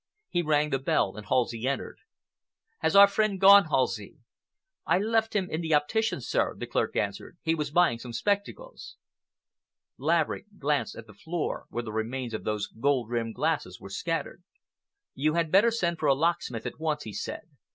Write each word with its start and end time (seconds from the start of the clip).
He 0.29 0.41
rang 0.41 0.71
the 0.71 0.79
bell 0.79 1.15
and 1.15 1.27
Halsey 1.27 1.67
entered. 1.67 1.99
"Has 2.79 2.95
our 2.95 3.05
friend 3.07 3.39
gone, 3.39 3.65
Halsey?" 3.65 4.15
"I 4.83 4.97
left 4.97 5.35
him 5.35 5.47
in 5.51 5.61
the 5.61 5.75
optician's, 5.75 6.25
sir," 6.27 6.55
the 6.57 6.65
clerk 6.65 6.95
answered. 6.95 7.37
"He 7.43 7.53
was 7.53 7.69
buying 7.69 7.99
some 7.99 8.11
spectacles." 8.11 8.97
Laverick 9.99 10.57
glanced 10.57 10.95
at 10.95 11.05
the 11.05 11.13
floor, 11.13 11.67
where 11.69 11.83
the 11.83 11.93
remains 11.93 12.33
of 12.33 12.43
those 12.45 12.65
gold 12.65 13.11
rimmed 13.11 13.35
glasses 13.35 13.79
were 13.79 13.91
scattered. 13.91 14.41
"You 15.13 15.35
had 15.35 15.51
better 15.51 15.69
send 15.69 15.99
for 15.99 16.07
a 16.07 16.15
locksmith 16.15 16.65
at 16.65 16.79
once," 16.79 17.03
he 17.03 17.13
said. 17.13 17.41